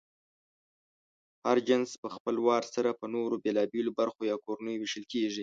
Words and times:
هر 1.45 1.57
جنس 1.67 1.89
پهخپل 2.01 2.35
وار 2.47 2.63
سره 2.75 2.89
په 2.99 3.05
نورو 3.15 3.35
بېلابېلو 3.43 3.91
برخو 3.99 4.21
یا 4.31 4.35
کورنیو 4.45 4.79
وېشل 4.81 5.05
کېږي. 5.13 5.39